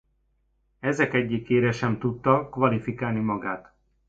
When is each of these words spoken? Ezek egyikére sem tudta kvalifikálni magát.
Ezek 0.79 1.13
egyikére 1.13 1.71
sem 1.71 1.99
tudta 1.99 2.49
kvalifikálni 2.49 3.19
magát. 3.19 3.73